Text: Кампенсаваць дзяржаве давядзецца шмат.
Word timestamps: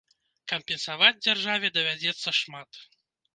Кампенсаваць 0.53 1.17
дзяржаве 1.25 1.67
давядзецца 1.77 2.35
шмат. 2.41 2.81